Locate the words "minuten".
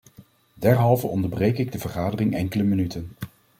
2.63-3.09